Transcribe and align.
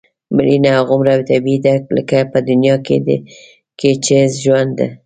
مړینه 0.35 0.69
هغومره 0.77 1.13
طبیعي 1.29 1.59
ده 1.65 1.73
لکه 1.95 2.17
په 2.31 2.37
دې 2.39 2.43
دنیا 2.57 2.75
کې 3.79 3.91
چې 4.05 4.17
ژوند. 4.43 4.77